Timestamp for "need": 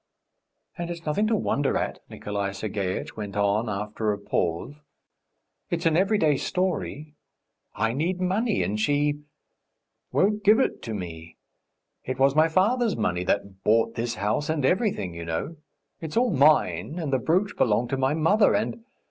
7.93-8.19